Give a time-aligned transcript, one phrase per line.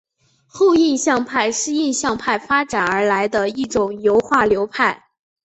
[0.47, 5.03] 后印象派是印象派发展而来的一种油画流派。